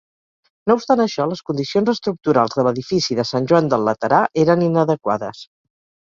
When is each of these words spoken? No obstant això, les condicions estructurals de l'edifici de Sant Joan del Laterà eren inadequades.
No 0.69 0.75
obstant 0.77 1.01
això, 1.01 1.25
les 1.33 1.41
condicions 1.49 1.91
estructurals 1.91 2.57
de 2.59 2.65
l'edifici 2.67 3.17
de 3.19 3.25
Sant 3.33 3.49
Joan 3.51 3.69
del 3.73 3.85
Laterà 3.89 4.23
eren 4.45 4.65
inadequades. 4.69 5.43